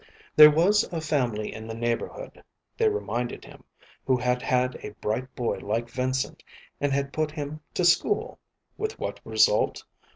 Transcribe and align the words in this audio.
There 0.35 0.49
was 0.49 0.83
a 0.85 0.99
family 0.99 1.53
in 1.53 1.67
the 1.67 1.75
neighborhood, 1.75 2.43
they 2.75 2.89
reminded 2.89 3.45
him, 3.45 3.63
who 4.03 4.17
had 4.17 4.41
had 4.41 4.75
a 4.83 4.95
bright 4.99 5.35
boy 5.35 5.59
like 5.59 5.91
Vincent, 5.91 6.41
and 6.79 6.91
had 6.91 7.13
put 7.13 7.29
him 7.29 7.59
to 7.75 7.85
school 7.85 8.39
with 8.79 8.97
what 8.97 9.19
result? 9.23 9.83